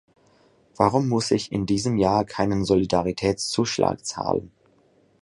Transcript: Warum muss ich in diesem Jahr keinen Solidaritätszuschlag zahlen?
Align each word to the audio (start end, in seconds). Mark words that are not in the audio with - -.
Warum 0.77 1.09
muss 1.09 1.29
ich 1.29 1.51
in 1.51 1.67
diesem 1.67 1.95
Jahr 1.95 2.25
keinen 2.25 2.65
Solidaritätszuschlag 2.65 4.03
zahlen? 4.03 4.51